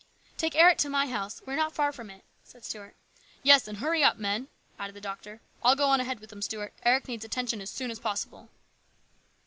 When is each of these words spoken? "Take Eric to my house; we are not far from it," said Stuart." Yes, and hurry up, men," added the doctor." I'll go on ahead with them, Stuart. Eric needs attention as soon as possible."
"Take 0.37 0.55
Eric 0.55 0.79
to 0.79 0.89
my 0.89 1.05
house; 1.05 1.43
we 1.45 1.53
are 1.53 1.55
not 1.55 1.75
far 1.75 1.91
from 1.91 2.09
it," 2.09 2.23
said 2.43 2.65
Stuart." 2.65 2.95
Yes, 3.43 3.67
and 3.67 3.77
hurry 3.77 4.03
up, 4.03 4.17
men," 4.17 4.47
added 4.79 4.95
the 4.95 4.99
doctor." 4.99 5.41
I'll 5.63 5.75
go 5.75 5.89
on 5.89 5.99
ahead 6.01 6.19
with 6.19 6.31
them, 6.31 6.41
Stuart. 6.41 6.73
Eric 6.81 7.07
needs 7.07 7.23
attention 7.23 7.61
as 7.61 7.69
soon 7.69 7.91
as 7.91 7.99
possible." 7.99 8.49